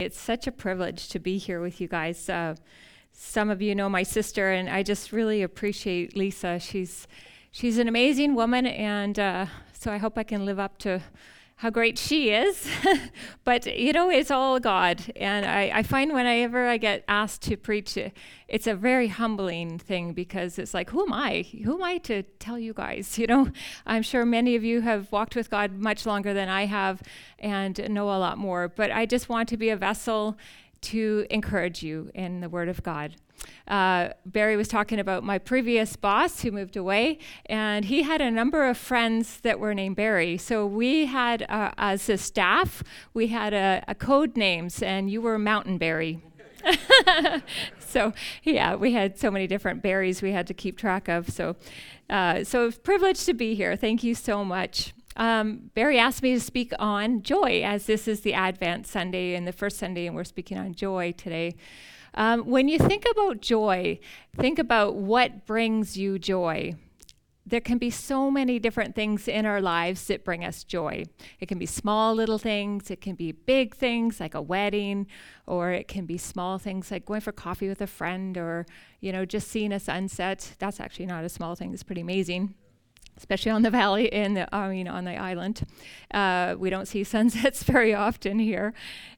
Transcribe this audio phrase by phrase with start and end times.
[0.00, 2.28] It's such a privilege to be here with you guys.
[2.28, 2.54] Uh,
[3.10, 6.60] some of you know my sister, and I just really appreciate Lisa.
[6.60, 7.08] She's
[7.50, 11.02] she's an amazing woman, and uh, so I hope I can live up to
[11.58, 12.68] how great she is.
[13.44, 15.02] but you know, it's all God.
[15.16, 17.98] And I, I, find whenever I get asked to preach,
[18.46, 21.46] it's a very humbling thing because it's like, who am I?
[21.64, 23.18] Who am I to tell you guys?
[23.18, 23.50] You know,
[23.84, 27.02] I'm sure many of you have walked with God much longer than I have
[27.40, 28.68] and know a lot more.
[28.68, 30.38] But I just want to be a vessel
[30.82, 33.16] to encourage you in the Word of God.
[33.66, 38.30] Uh, Barry was talking about my previous boss who moved away, and he had a
[38.30, 40.38] number of friends that were named Barry.
[40.38, 42.82] So we had, uh, as a staff,
[43.14, 46.20] we had a, a code names, and you were Mountain Barry.
[47.78, 51.30] so yeah, we had so many different berries we had to keep track of.
[51.30, 51.56] So,
[52.10, 53.76] uh, so privileged to be here.
[53.76, 54.92] Thank you so much.
[55.18, 59.46] Um, Barry asked me to speak on joy, as this is the Advent Sunday and
[59.46, 61.56] the first Sunday, and we're speaking on joy today.
[62.14, 63.98] Um, when you think about joy,
[64.36, 66.74] think about what brings you joy.
[67.44, 71.04] There can be so many different things in our lives that bring us joy.
[71.40, 75.08] It can be small little things, it can be big things like a wedding,
[75.46, 78.66] or it can be small things like going for coffee with a friend or,
[79.00, 80.54] you know, just seeing a sunset.
[80.60, 82.54] That's actually not a small thing, it's pretty amazing
[83.18, 85.66] especially on the valley in the I mean on the island.
[86.12, 88.72] Uh, we don't see sunsets very often here.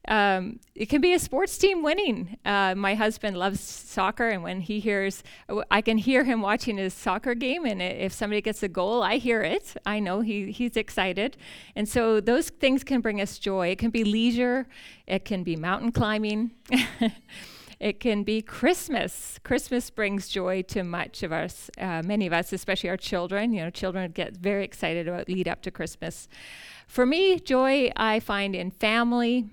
[0.08, 2.38] Um, it can be a sports team winning.
[2.44, 5.22] Uh, my husband loves soccer, and when he hears,
[5.70, 7.66] I can hear him watching his soccer game.
[7.66, 9.76] And if somebody gets a goal, I hear it.
[9.84, 11.36] I know he he's excited,
[11.76, 13.68] and so those things can bring us joy.
[13.68, 14.66] It can be leisure.
[15.06, 16.52] It can be mountain climbing.
[17.80, 19.40] It can be Christmas.
[19.42, 23.54] Christmas brings joy to much of us, uh, many of us, especially our children.
[23.54, 26.28] You know, children get very excited about lead up to Christmas.
[26.86, 29.48] For me, joy I find in family.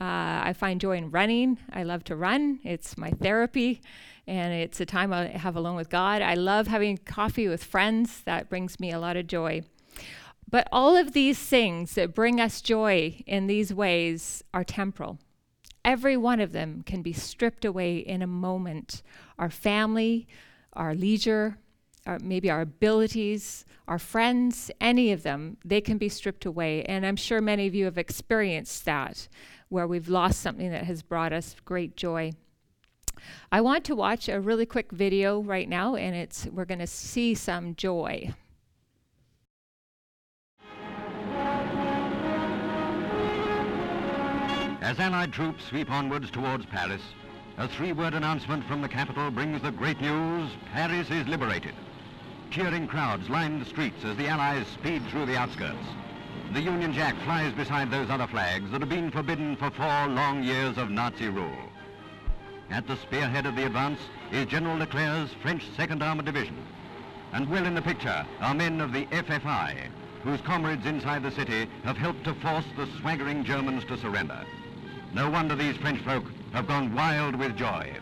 [0.00, 1.58] Uh, I find joy in running.
[1.72, 2.58] I love to run.
[2.64, 3.80] It's my therapy,
[4.26, 6.20] and it's a time I have alone with God.
[6.20, 8.22] I love having coffee with friends.
[8.22, 9.62] That brings me a lot of joy.
[10.50, 15.18] But all of these things that bring us joy in these ways are temporal.
[15.84, 19.02] Every one of them can be stripped away in a moment.
[19.38, 20.26] Our family,
[20.72, 21.58] our leisure,
[22.06, 26.82] our, maybe our abilities, our friends, any of them, they can be stripped away.
[26.84, 29.28] And I'm sure many of you have experienced that,
[29.68, 32.32] where we've lost something that has brought us great joy.
[33.50, 36.86] I want to watch a really quick video right now, and it's we're going to
[36.86, 38.34] see some joy.
[44.88, 47.02] As Allied troops sweep onwards towards Paris,
[47.58, 51.74] a three-word announcement from the capital brings the great news, Paris is liberated.
[52.50, 55.86] Cheering crowds line the streets as the Allies speed through the outskirts.
[56.54, 60.42] The Union Jack flies beside those other flags that have been forbidden for four long
[60.42, 61.68] years of Nazi rule.
[62.70, 64.00] At the spearhead of the advance
[64.32, 66.56] is General Leclerc's French 2nd Armored Division.
[67.34, 69.90] And well in the picture are men of the FFI,
[70.24, 74.46] whose comrades inside the city have helped to force the swaggering Germans to surrender.
[75.14, 77.92] No wonder these French folk have gone wild with joy.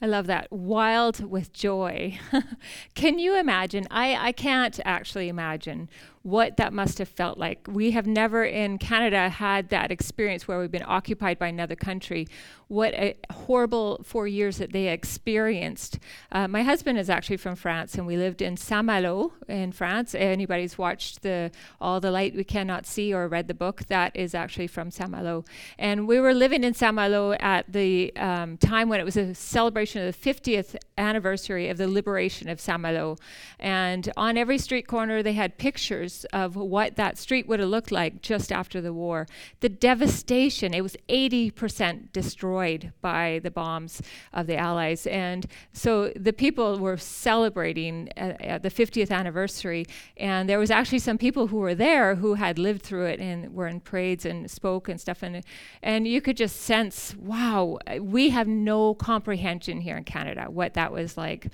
[0.00, 0.52] I love that.
[0.52, 2.18] Wild with joy.
[2.94, 3.86] Can you imagine?
[3.90, 5.88] I, I can't actually imagine
[6.26, 7.68] what that must have felt like.
[7.70, 12.26] We have never in Canada had that experience where we've been occupied by another country.
[12.66, 16.00] What a horrible four years that they experienced.
[16.32, 20.16] Uh, my husband is actually from France, and we lived in Saint Malo in France.
[20.16, 24.34] Anybody's watched the All the Light We Cannot See or read the book, that is
[24.34, 25.44] actually from Saint Malo.
[25.78, 29.32] And we were living in Saint Malo at the um, time when it was a
[29.32, 33.16] celebration of the 50th anniversary of the liberation of Saint Malo.
[33.60, 37.92] And on every street corner, they had pictures of what that street would have looked
[37.92, 39.26] like just after the war.
[39.60, 45.06] The devastation, it was 80% destroyed by the bombs of the Allies.
[45.06, 49.86] And so the people were celebrating at, at the 50th anniversary.
[50.16, 53.54] And there was actually some people who were there who had lived through it and
[53.54, 55.22] were in parades and spoke and stuff.
[55.22, 55.44] And,
[55.82, 60.92] and you could just sense, wow, we have no comprehension here in Canada what that
[60.92, 61.48] was like.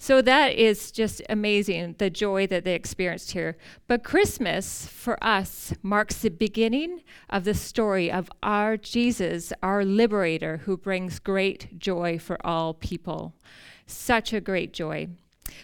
[0.00, 3.56] So that is just amazing, the joy that they experienced here.
[3.88, 10.58] But Christmas for us marks the beginning of the story of our Jesus, our liberator,
[10.58, 13.34] who brings great joy for all people.
[13.86, 15.08] Such a great joy.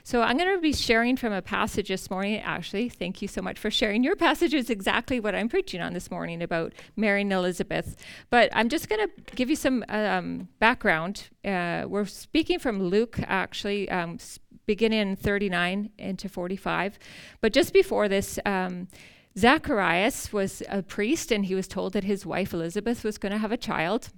[0.02, 2.40] So I'm going to be sharing from a passage this morning.
[2.40, 4.02] Actually, thank you so much for sharing.
[4.02, 7.96] Your passage is exactly what I'm preaching on this morning about Mary and Elizabeth.
[8.30, 11.28] But I'm just going to give you some um, background.
[11.44, 14.18] Uh, we're speaking from Luke, actually, um,
[14.66, 16.98] beginning in 39 into 45.
[17.40, 18.88] But just before this, um,
[19.36, 23.38] Zacharias was a priest, and he was told that his wife Elizabeth was going to
[23.38, 24.10] have a child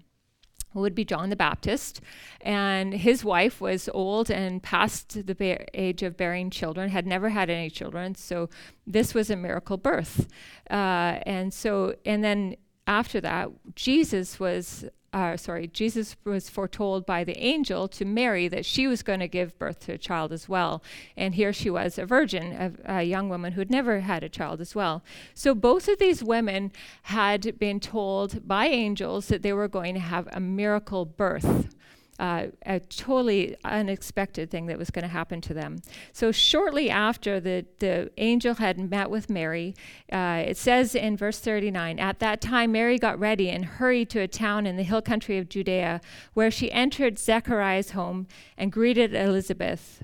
[0.83, 2.01] would be John the Baptist.
[2.41, 7.31] And his wife was old and past the ba- age of bearing children, had never
[7.31, 8.15] had any children.
[8.15, 8.49] So
[8.87, 10.29] this was a miracle birth.
[10.71, 12.57] Uh, and so, and then
[12.87, 14.85] after that, Jesus was
[15.17, 19.27] uh, sorry, Jesus was foretold by the angel to Mary that she was going to
[19.27, 20.83] give birth to a child as well.
[21.17, 22.53] And here she was, a virgin,
[22.85, 25.03] a, a young woman who had never had a child as well.
[25.33, 26.71] So both of these women
[27.05, 31.75] had been told by angels that they were going to have a miracle birth
[32.19, 35.79] uh, a totally unexpected thing that was going to happen to them.
[36.13, 39.75] So, shortly after the, the angel had met with Mary,
[40.13, 44.21] uh, it says in verse 39 At that time, Mary got ready and hurried to
[44.21, 46.01] a town in the hill country of Judea,
[46.35, 48.27] where she entered Zechariah's home
[48.57, 50.03] and greeted Elizabeth.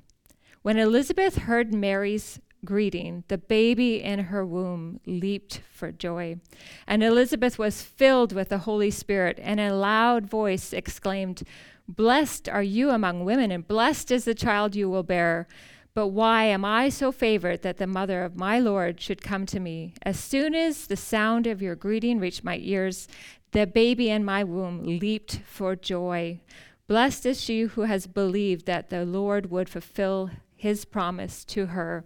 [0.62, 6.37] When Elizabeth heard Mary's greeting, the baby in her womb leaped for joy.
[6.87, 11.43] And Elizabeth was filled with the Holy Spirit and in a loud voice exclaimed,
[11.88, 15.46] Blessed are you among women, and blessed is the child you will bear.
[15.94, 19.61] But why am I so favored that the mother of my Lord should come to
[19.61, 19.94] me?
[20.02, 23.08] As soon as the sound of your greeting reached my ears,
[23.50, 26.40] the baby in my womb leaped for joy.
[26.87, 32.05] Blessed is she who has believed that the Lord would fulfill his promise to her.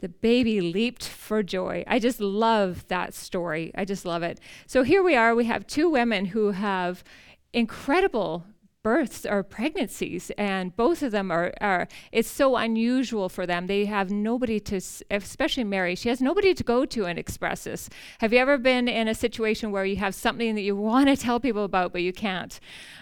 [0.00, 1.84] The baby leaped for joy.
[1.86, 3.72] I just love that story.
[3.74, 4.38] I just love it.
[4.66, 5.34] So here we are.
[5.34, 7.02] We have two women who have
[7.54, 8.44] incredible
[8.84, 13.66] births or pregnancies and both of them are, are it's so unusual for them.
[13.66, 17.88] They have nobody to especially mary she has nobody to go to and express this.
[18.18, 21.16] Have you ever been in a situation where you have something that you want to
[21.16, 22.60] tell people about but you can't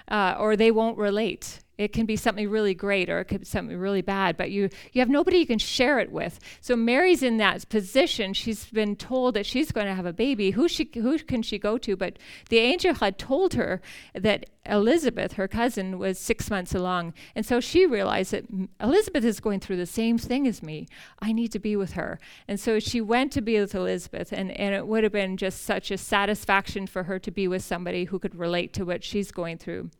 [0.08, 3.46] uh, or they won't relate it can be something really great or it could be
[3.46, 6.38] something really bad, but you, you have nobody you can share it with.
[6.60, 8.32] So Mary's in that position.
[8.32, 10.52] She's been told that she's going to have a baby.
[10.52, 11.96] Who, she, who can she go to?
[11.96, 12.18] But
[12.48, 13.80] the angel had told her
[14.14, 17.14] that Elizabeth, her cousin, was six months along.
[17.34, 18.44] And so she realized that
[18.80, 20.86] Elizabeth is going through the same thing as me.
[21.18, 22.20] I need to be with her.
[22.46, 25.62] And so she went to be with Elizabeth, and, and it would have been just
[25.62, 29.32] such a satisfaction for her to be with somebody who could relate to what she's
[29.32, 29.90] going through.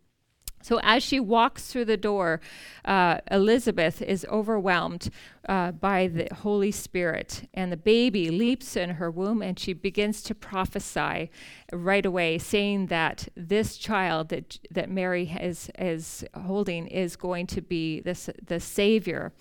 [0.62, 2.41] So as she walks through the door,
[2.85, 5.11] uh, Elizabeth is overwhelmed
[5.49, 10.23] uh, by the Holy Spirit, and the baby leaps in her womb, and she begins
[10.23, 11.31] to prophesy
[11.73, 17.61] right away, saying that this child that that Mary is is holding is going to
[17.61, 19.32] be this the Savior.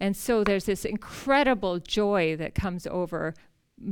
[0.00, 3.34] And so there's this incredible joy that comes over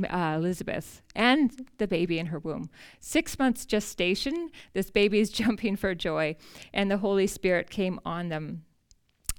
[0.09, 2.69] uh, Elizabeth and the baby in her womb.
[2.99, 6.35] Six months gestation, this baby is jumping for joy,
[6.73, 8.63] and the Holy Spirit came on them.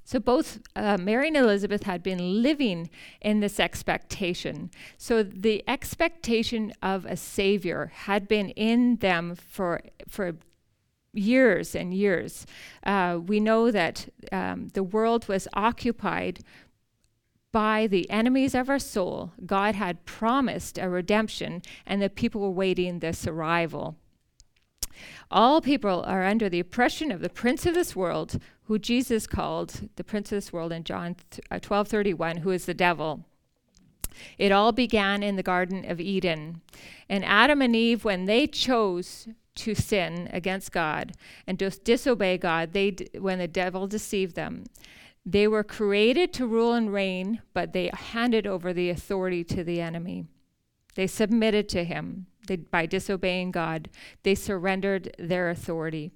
[0.05, 2.89] So both uh, Mary and Elizabeth had been living
[3.21, 4.69] in this expectation.
[4.97, 10.35] So the expectation of a Savior had been in them for for
[11.13, 12.45] years and years.
[12.83, 16.39] Uh, we know that um, the world was occupied
[17.53, 22.49] by the enemies of our soul, God had promised a redemption, and the people were
[22.49, 23.95] waiting this arrival.
[25.31, 29.89] All people are under the oppression of the prince of this world, who Jesus called
[29.95, 31.15] the prince of this world in John
[31.49, 33.23] 12:31, uh, who is the devil.
[34.37, 36.61] It all began in the Garden of Eden.
[37.07, 41.13] And Adam and Eve, when they chose to sin against God
[41.45, 44.65] and just disobey God, they, when the devil deceived them,
[45.25, 49.79] they were created to rule and reign, but they handed over the authority to the
[49.79, 50.25] enemy.
[50.95, 53.89] They submitted to him they, by disobeying God.
[54.23, 56.11] They surrendered their authority.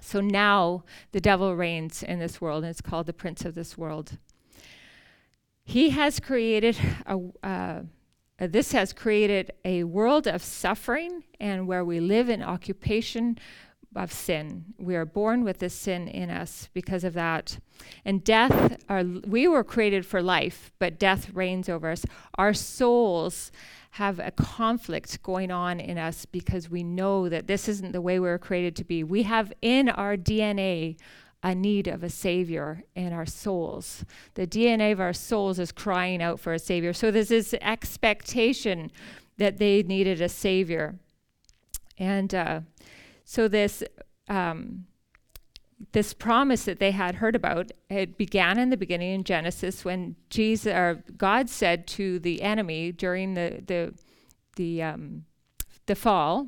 [0.00, 3.78] So now the devil reigns in this world, and it's called the prince of this
[3.78, 4.18] world.
[5.64, 7.82] He has created a, uh,
[8.38, 13.38] this has created a world of suffering and where we live in occupation
[13.96, 14.64] of sin.
[14.78, 17.58] We are born with this sin in us because of that.
[18.04, 22.04] And death, our, we were created for life, but death reigns over us.
[22.36, 23.50] Our souls
[23.92, 28.18] have a conflict going on in us because we know that this isn't the way
[28.18, 29.02] we were created to be.
[29.02, 30.96] We have in our DNA
[31.42, 34.04] a need of a savior in our souls.
[34.34, 36.92] The DNA of our souls is crying out for a savior.
[36.92, 38.90] So there's this expectation
[39.38, 40.96] that they needed a savior.
[41.98, 42.60] And uh,
[43.26, 43.82] so this
[44.28, 44.86] um,
[45.92, 50.16] this promise that they had heard about it began in the beginning in Genesis when
[50.30, 53.92] Jesus or God said to the enemy during the the
[54.54, 55.24] the um,
[55.84, 56.46] the fall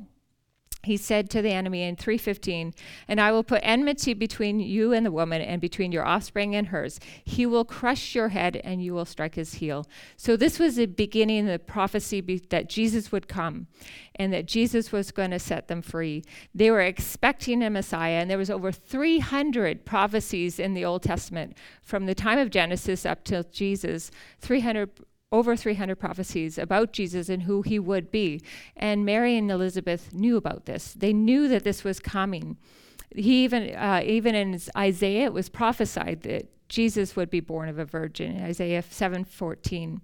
[0.83, 2.73] he said to the enemy in 315
[3.07, 6.67] and i will put enmity between you and the woman and between your offspring and
[6.67, 6.99] hers.
[7.23, 9.85] He will crush your head and you will strike his heel.
[10.15, 13.67] So this was the beginning of the prophecy be- that jesus would come
[14.15, 16.23] and that jesus was going to set them free.
[16.53, 21.57] They were expecting a messiah and there was over 300 prophecies in the old testament
[21.81, 24.89] from the time of genesis up till jesus 300
[25.31, 28.41] over 300 prophecies about Jesus and who he would be.
[28.75, 30.93] And Mary and Elizabeth knew about this.
[30.93, 32.57] They knew that this was coming.
[33.15, 37.79] He even, uh, even in Isaiah, it was prophesied that Jesus would be born of
[37.79, 40.01] a virgin, Isaiah 7:14.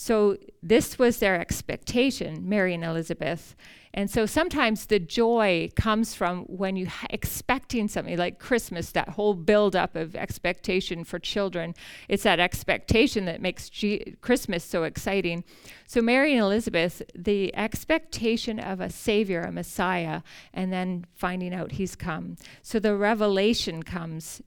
[0.00, 3.56] So this was their expectation, Mary and Elizabeth.
[3.92, 9.08] And so sometimes the joy comes from when you ha- expecting something like Christmas, that
[9.08, 11.74] whole buildup of expectation for children.
[12.08, 15.42] It's that expectation that makes G- Christmas so exciting.
[15.88, 20.22] So Mary and Elizabeth, the expectation of a savior, a Messiah,
[20.54, 22.36] and then finding out he's come.
[22.62, 24.42] So the revelation comes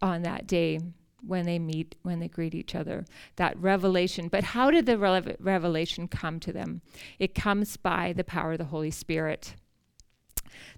[0.00, 0.80] on that day
[1.26, 3.04] when they meet, when they greet each other,
[3.36, 4.28] that revelation.
[4.28, 6.82] But how did the rele- revelation come to them?
[7.18, 9.54] It comes by the power of the Holy Spirit.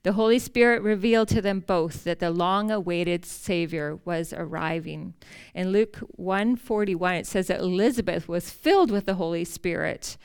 [0.03, 5.15] The Holy Spirit revealed to them both that the long awaited Savior was arriving.
[5.55, 10.17] In Luke 141, it says that Elizabeth was filled with the Holy Spirit.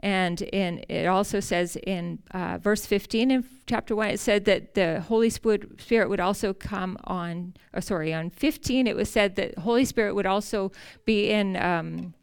[0.00, 4.74] And in, it also says in uh, verse 15 in chapter 1, it said that
[4.74, 9.58] the Holy Spirit would also come on, or sorry, on 15, it was said that
[9.58, 10.70] Holy Spirit would also
[11.06, 12.14] be in um,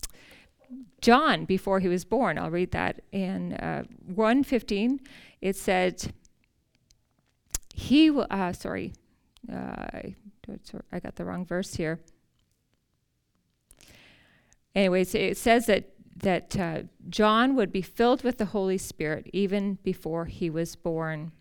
[1.02, 2.38] John before he was born.
[2.38, 3.02] I'll read that.
[3.12, 5.00] In uh, 115,
[5.42, 6.14] it said,
[7.74, 8.94] he, uh, sorry,
[9.52, 9.86] uh,
[10.92, 12.00] I got the wrong verse here.
[14.76, 19.80] Anyways, it says that that uh, John would be filled with the Holy Spirit even
[19.84, 21.32] before he was born.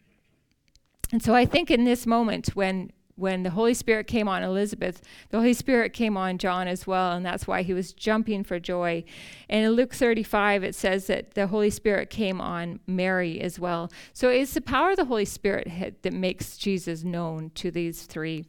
[1.11, 5.03] And so I think in this moment when when the Holy Spirit came on Elizabeth,
[5.29, 8.59] the Holy Spirit came on John as well, and that's why he was jumping for
[8.59, 9.05] joy.
[9.51, 13.93] And in Luke 35, it says that the Holy Spirit came on Mary as well.
[14.15, 15.71] So it's the power of the Holy Spirit
[16.03, 18.47] that makes Jesus known to these three,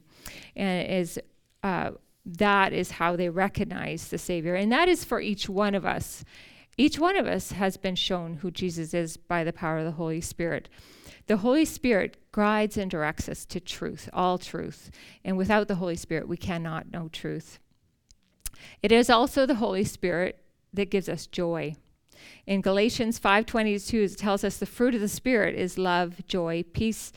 [0.56, 1.20] and is
[1.62, 1.90] uh,
[2.26, 4.54] that is how they recognize the Savior.
[4.54, 6.24] And that is for each one of us.
[6.76, 9.92] Each one of us has been shown who Jesus is by the power of the
[9.92, 10.68] Holy Spirit.
[11.26, 14.90] The Holy Spirit guides and directs us to truth, all truth.
[15.24, 17.58] And without the Holy Spirit, we cannot know truth.
[18.82, 20.40] It is also the Holy Spirit
[20.72, 21.76] that gives us joy.
[22.46, 27.12] In Galatians 5:22 it tells us the fruit of the spirit is love, joy, peace,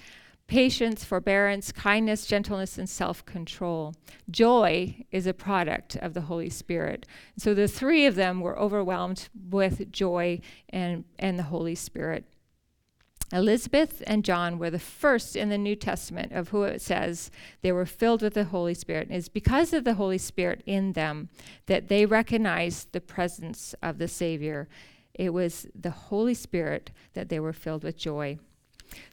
[0.47, 3.93] patience, forbearance, kindness, gentleness, and self control.
[4.31, 7.05] Joy is a product of the Holy Spirit.
[7.37, 10.39] So the three of them were overwhelmed with joy
[10.69, 12.25] and, and the Holy Spirit.
[13.33, 17.29] Elizabeth and John were the first in the New Testament of who it says
[17.61, 19.09] they were filled with the Holy Spirit.
[19.09, 21.27] And it's because of the Holy Spirit in them
[21.65, 24.69] that they recognized the presence of the Savior.
[25.13, 28.39] It was the Holy Spirit that they were filled with joy.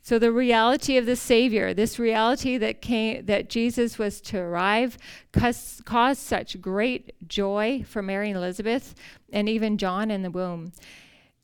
[0.02, 4.98] So the reality of the Savior, this reality that came that Jesus was to arrive,
[5.32, 8.94] caused, caused such great joy for Mary and Elizabeth
[9.32, 10.72] and even John in the womb.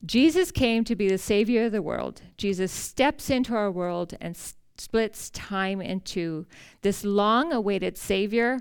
[0.05, 2.23] Jesus came to be the Savior of the world.
[2.37, 6.47] Jesus steps into our world and s- splits time into
[6.83, 8.61] this long awaited Savior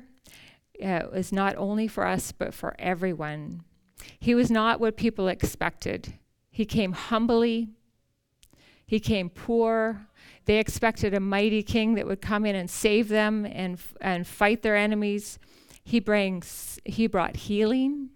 [0.83, 3.63] uh, is not only for us, but for everyone.
[4.19, 6.13] He was not what people expected.
[6.49, 7.69] He came humbly,
[8.89, 10.07] he came poor.
[10.45, 14.63] They expected a mighty king that would come in and save them and, and fight
[14.63, 15.37] their enemies.
[15.83, 18.09] He, brings, he brought healing,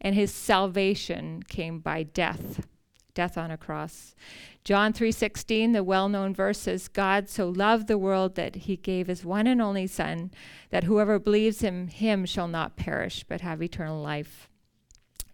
[0.00, 2.68] and his salvation came by death,
[3.14, 4.14] death on a cross.
[4.62, 9.48] John 3:16, the well-known verse God so loved the world that he gave his one
[9.48, 10.30] and only son,
[10.70, 14.48] that whoever believes in him shall not perish but have eternal life.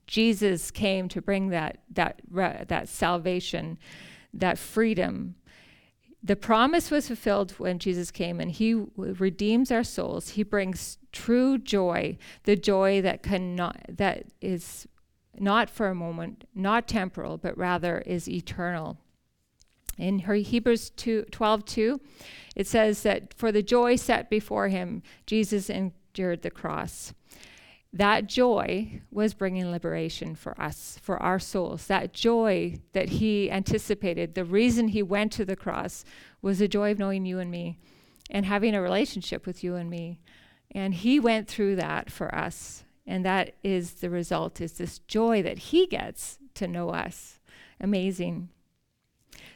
[0.06, 3.78] Jesus came to bring that that that salvation
[4.32, 5.34] that freedom.
[6.22, 10.30] The promise was fulfilled when Jesus came and he redeems our souls.
[10.30, 14.86] He brings true joy, the joy that cannot that is
[15.38, 18.98] not for a moment, not temporal, but rather is eternal.
[19.96, 22.00] In Hebrews 2, 12, 2,
[22.56, 27.12] it says that for the joy set before him, Jesus endured the cross.
[27.92, 31.86] That joy was bringing liberation for us, for our souls.
[31.86, 36.04] That joy that he anticipated, the reason he went to the cross
[36.42, 37.78] was the joy of knowing you and me
[38.30, 40.20] and having a relationship with you and me.
[40.70, 42.84] And he went through that for us.
[43.06, 47.40] And that is the result is this joy that he gets to know us.
[47.80, 48.50] Amazing.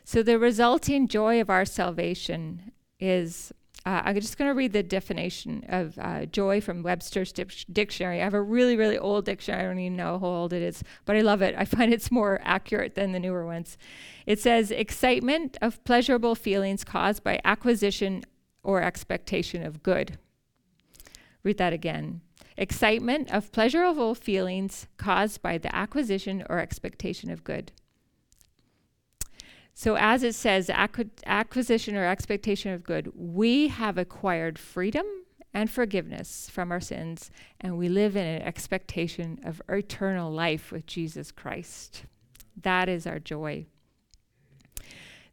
[0.04, 3.52] So, the resulting joy of our salvation is
[3.84, 8.20] uh, I'm just going to read the definition of uh, joy from Webster's dictionary.
[8.20, 9.62] I have a really, really old dictionary.
[9.62, 11.54] I don't even know how old it is, but I love it.
[11.58, 13.76] I find it's more accurate than the newer ones.
[14.24, 18.24] It says excitement of pleasurable feelings caused by acquisition
[18.62, 20.18] or expectation of good.
[21.42, 22.20] Read that again.
[22.56, 27.72] Excitement of pleasurable feelings caused by the acquisition or expectation of good.
[29.74, 35.06] So, as it says, acquisition or expectation of good, we have acquired freedom
[35.54, 40.86] and forgiveness from our sins, and we live in an expectation of eternal life with
[40.86, 42.04] Jesus Christ.
[42.60, 43.66] That is our joy.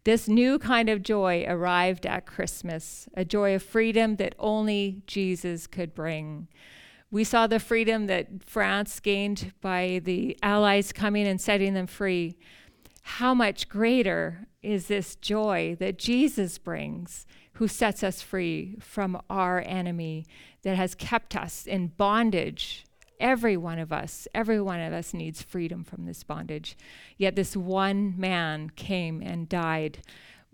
[0.05, 5.67] This new kind of joy arrived at Christmas, a joy of freedom that only Jesus
[5.67, 6.47] could bring.
[7.11, 12.37] We saw the freedom that France gained by the Allies coming and setting them free
[13.17, 19.61] how much greater is this joy that Jesus brings, who sets us free from our
[19.65, 20.25] enemy
[20.61, 22.85] that has kept us in bondage.
[23.19, 26.77] Every one of us, every one of us needs freedom from this bondage.
[27.17, 29.99] Yet this one man came and died.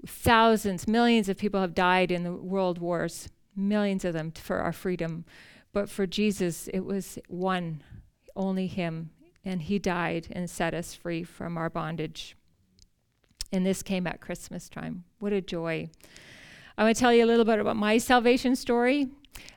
[0.07, 4.73] Thousands, millions of people have died in the world wars, millions of them for our
[4.73, 5.25] freedom.
[5.73, 7.83] But for Jesus, it was one,
[8.35, 9.11] only him,
[9.43, 12.35] and he died and set us free from our bondage.
[13.51, 15.03] And this came at Christmas time.
[15.19, 15.89] What a joy.
[16.77, 19.07] I'm going to tell you a little bit about my salvation story.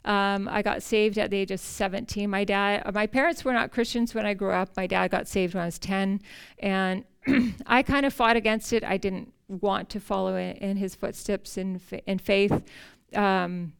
[0.04, 2.28] Um, I got saved at the age of 17.
[2.30, 4.76] My dad, uh, my parents were not Christians when I grew up.
[4.76, 6.20] My dad got saved when I was 10,
[6.60, 7.04] and
[7.66, 8.84] I kind of fought against it.
[8.84, 12.62] I didn't want to follow in, in his footsteps in in faith.
[13.14, 13.72] Um,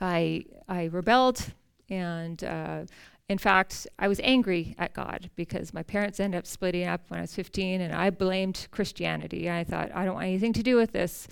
[0.00, 1.52] I I rebelled,
[1.88, 2.84] and uh,
[3.28, 7.18] in fact, I was angry at God because my parents ended up splitting up when
[7.18, 9.50] I was 15, and I blamed Christianity.
[9.50, 11.26] I thought, I don't want anything to do with this.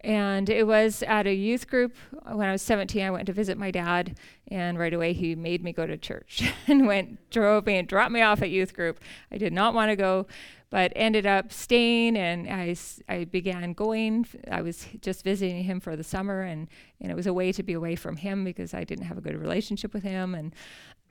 [0.00, 1.94] And it was at a youth group
[2.30, 3.02] when I was 17.
[3.02, 6.42] I went to visit my dad, and right away he made me go to church
[6.66, 9.00] and went, drove me and dropped me off at youth group.
[9.30, 10.26] I did not want to go,
[10.70, 12.74] but ended up staying, and I,
[13.08, 14.26] I began going.
[14.50, 16.68] I was just visiting him for the summer, and,
[17.00, 19.22] and it was a way to be away from him because I didn't have a
[19.22, 20.34] good relationship with him.
[20.34, 20.54] And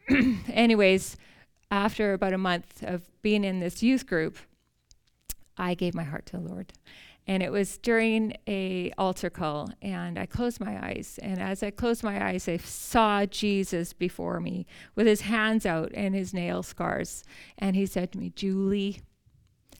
[0.48, 1.18] anyways,
[1.72, 4.38] after about a month of being in this youth group,
[5.58, 6.74] I gave my heart to the Lord.
[7.26, 11.20] And it was during a altar call, and I closed my eyes.
[11.22, 15.92] And as I closed my eyes, I saw Jesus before me with his hands out
[15.94, 17.24] and his nail scars.
[17.58, 19.00] And he said to me, Julie,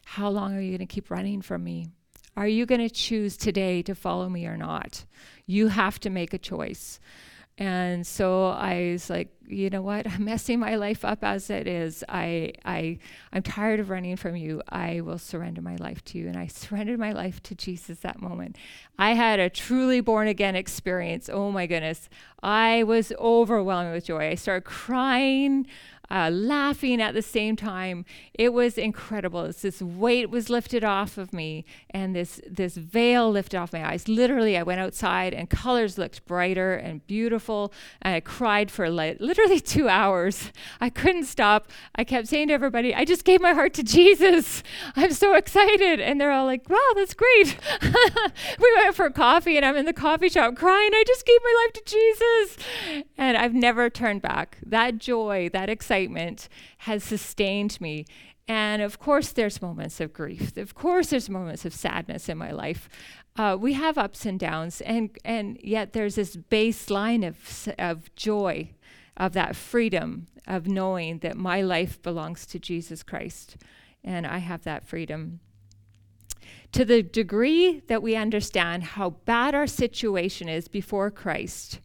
[0.06, 1.88] how long are you going to keep running from me?
[2.38, 5.06] Are you going to choose today to follow me or not?
[5.46, 7.00] You have to make a choice.
[7.58, 10.08] And so I was like, you know what?
[10.12, 12.04] I'm messing my life up as it is.
[12.10, 13.00] I, I,
[13.32, 14.62] I'm tired of running from you.
[14.70, 16.28] I will surrender my life to you.
[16.28, 18.58] And I surrendered my life to Jesus that moment.
[18.98, 21.30] I had a truly born again experience.
[21.32, 22.10] Oh my goodness.
[22.42, 24.30] I was overwhelmed with joy.
[24.30, 25.68] I started crying
[26.12, 28.06] uh, laughing at the same time.
[28.34, 29.46] It was incredible.
[29.46, 33.88] It's this weight was lifted off of me and this, this veil lifted off my
[33.88, 34.08] eyes.
[34.08, 37.74] Literally, I went outside and colors looked brighter and beautiful.
[38.02, 40.52] And I cried for like, literally two hours.
[40.82, 41.70] I couldn't stop.
[41.96, 44.62] I kept saying to everybody, I just gave my heart to Jesus.
[44.96, 46.00] I'm so excited.
[46.00, 47.58] And they're all like, wow, that's great.
[48.60, 51.64] we went for coffee and I'm in the coffee shop crying, I just gave my
[51.66, 52.58] life to Jesus.
[53.18, 54.58] And I've never turned back.
[54.66, 58.06] That joy, that excitement, excitement has sustained me.
[58.48, 60.58] And of course, there's moments of grief.
[60.58, 62.90] Of course, there's moments of sadness in my life.
[63.38, 68.72] Uh, we have ups and downs, and, and yet there's this baseline of, of joy,
[69.18, 73.56] of that freedom of knowing that my life belongs to Jesus Christ,
[74.04, 75.40] and I have that freedom.
[76.74, 81.80] To the degree that we understand how bad our situation is before Christ,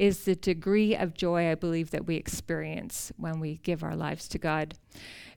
[0.00, 4.26] is the degree of joy I believe that we experience when we give our lives
[4.28, 4.74] to God.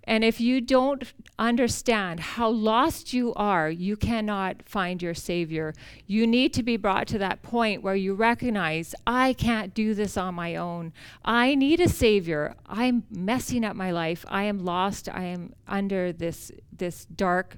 [0.05, 5.73] And if you don't understand how lost you are, you cannot find your Savior.
[6.07, 10.15] You need to be brought to that point where you recognize, I can't do this
[10.15, 10.93] on my own.
[11.25, 12.55] I need a Savior.
[12.65, 14.23] I'm messing up my life.
[14.29, 15.09] I am lost.
[15.09, 17.57] I am under this, this dark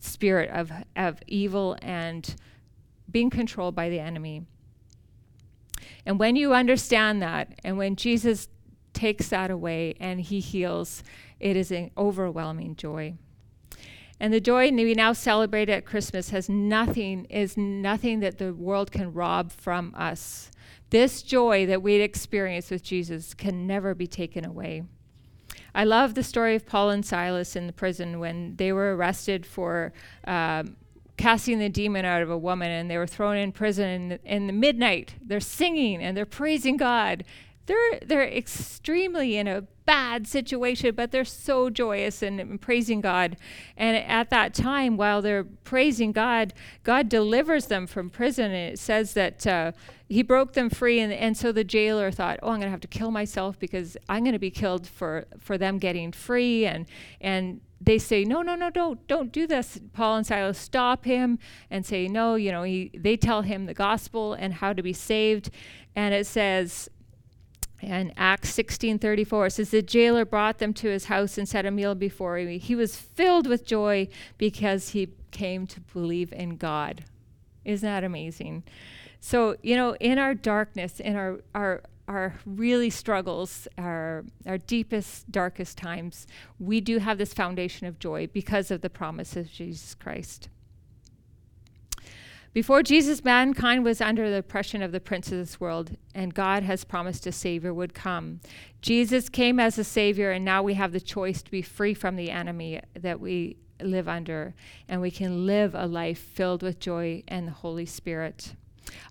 [0.00, 2.34] spirit of, of evil and
[3.10, 4.46] being controlled by the enemy.
[6.06, 8.48] And when you understand that, and when Jesus
[8.92, 11.02] takes that away and he heals,
[11.40, 13.14] it is an overwhelming joy.
[14.20, 18.54] And the joy that we now celebrate at Christmas has nothing, is nothing that the
[18.54, 20.50] world can rob from us.
[20.90, 24.84] This joy that we experience with Jesus can never be taken away.
[25.74, 29.44] I love the story of Paul and Silas in the prison when they were arrested
[29.44, 29.92] for
[30.24, 30.76] um,
[31.16, 34.20] casting the demon out of a woman and they were thrown in prison in the,
[34.24, 35.14] in the midnight.
[35.20, 37.24] They're singing and they're praising God.
[37.66, 43.36] They're, they're extremely in a bad situation, but they're so joyous and, and, praising God.
[43.76, 48.46] And at that time, while they're praising God, God delivers them from prison.
[48.46, 49.72] And it says that uh,
[50.08, 51.00] He broke them free.
[51.00, 53.96] And, and so the jailer thought, "Oh, I'm going to have to kill myself because
[54.08, 56.86] I'm going to be killed for for them getting free." And
[57.20, 61.38] and they say, "No, no, no, don't don't do this." Paul and Silas stop him
[61.70, 64.92] and say, "No, you know." He, they tell him the gospel and how to be
[64.92, 65.50] saved.
[65.96, 66.88] And it says
[67.86, 71.94] and Acts 16:34 says the jailer brought them to his house and set a meal
[71.94, 72.48] before him.
[72.58, 77.04] He was filled with joy because he came to believe in God.
[77.64, 78.64] Isn't that amazing?
[79.20, 85.30] So, you know, in our darkness, in our our our really struggles, our our deepest,
[85.30, 86.26] darkest times,
[86.58, 90.48] we do have this foundation of joy because of the promise of Jesus Christ.
[92.52, 96.62] Before Jesus, mankind was under the oppression of the prince of this world, and God
[96.62, 98.38] has promised a Savior would come.
[98.80, 102.14] Jesus came as a Savior, and now we have the choice to be free from
[102.14, 104.54] the enemy that we live under,
[104.88, 108.54] and we can live a life filled with joy and the Holy Spirit.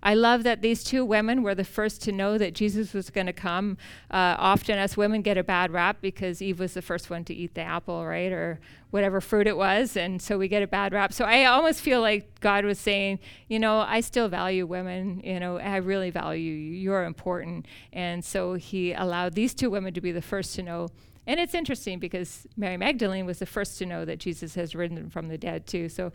[0.02, 3.26] I love that these two women were the first to know that Jesus was going
[3.26, 3.76] to come.
[4.10, 7.34] Uh, often, us women get a bad rap because Eve was the first one to
[7.34, 8.32] eat the apple, right?
[8.32, 8.60] Or
[8.90, 9.96] whatever fruit it was.
[9.96, 11.12] And so we get a bad rap.
[11.12, 15.20] So I almost feel like God was saying, you know, I still value women.
[15.24, 16.74] You know, I really value you.
[16.74, 17.66] You're important.
[17.92, 20.88] And so he allowed these two women to be the first to know
[21.26, 25.08] and it's interesting because Mary Magdalene was the first to know that Jesus has risen
[25.08, 25.88] from the dead, too.
[25.88, 26.12] So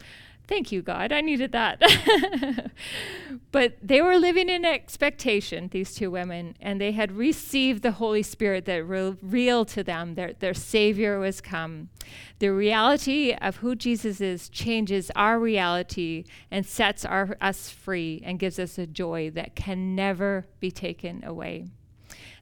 [0.50, 1.12] thank you, God.
[1.12, 1.80] I needed that.
[3.52, 8.24] but they were living in expectation, these two women, and they had received the Holy
[8.24, 11.90] Spirit that revealed to them that their Savior was come.
[12.40, 18.40] The reality of who Jesus is changes our reality and sets our, us free and
[18.40, 21.68] gives us a joy that can never be taken away.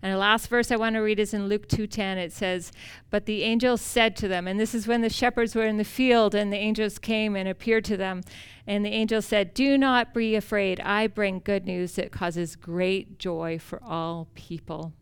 [0.01, 2.17] And the last verse I want to read is in Luke 2:10.
[2.17, 2.71] It says,
[3.09, 5.83] "But the angels said to them, and this is when the shepherds were in the
[5.83, 8.21] field and the angels came and appeared to them,
[8.65, 10.79] and the angel said, "Do not be afraid.
[10.81, 14.93] I bring good news that causes great joy for all people."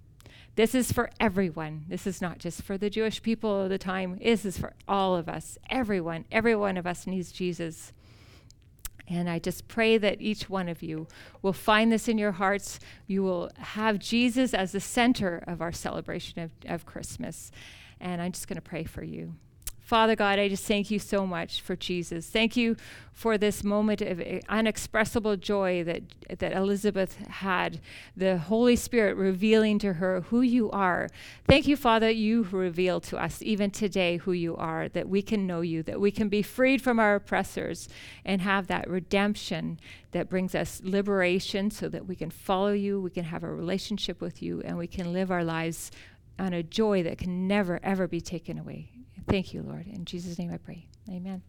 [0.55, 1.83] This is for everyone.
[1.89, 4.19] This is not just for the Jewish people of the time.
[4.23, 5.57] This is for all of us.
[5.69, 7.91] Everyone, every one of us needs Jesus.
[9.07, 11.07] And I just pray that each one of you
[11.41, 12.79] will find this in your hearts.
[13.05, 17.51] You will have Jesus as the center of our celebration of, of Christmas.
[17.99, 19.35] And I'm just going to pray for you.
[19.85, 22.27] Father God, I just thank you so much for Jesus.
[22.27, 22.75] Thank you
[23.13, 24.19] for this moment of
[24.49, 26.01] unexpressible joy that,
[26.39, 27.79] that Elizabeth had,
[28.17, 31.07] the Holy Spirit revealing to her who you are.
[31.47, 35.45] Thank you, Father, you reveal to us even today who you are, that we can
[35.45, 37.87] know you, that we can be freed from our oppressors
[38.25, 39.79] and have that redemption
[40.13, 44.19] that brings us liberation so that we can follow you, we can have a relationship
[44.19, 45.91] with you, and we can live our lives
[46.39, 48.94] on a joy that can never, ever be taken away.
[49.27, 49.87] Thank you, Lord.
[49.87, 50.87] In Jesus' name I pray.
[51.09, 51.41] Amen.